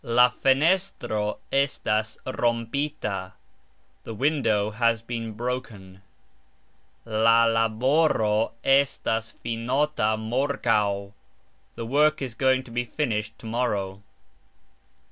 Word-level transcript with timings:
"La 0.03 0.29
fenestro 0.31 1.37
estas 1.51 2.17
rompita", 2.25 3.33
The 4.03 4.15
window 4.15 4.71
has 4.71 5.03
been 5.03 5.33
broken. 5.33 6.01
"La 7.05 7.45
laboro 7.45 8.53
estas 8.65 9.31
finota 9.45 10.17
morgaux", 10.17 11.13
The 11.75 11.85
work 11.85 12.19
is 12.19 12.33
going 12.33 12.63
to 12.63 12.71
be 12.71 12.83
finished 12.83 13.37
to 13.37 13.45
morrow. 13.45 14.01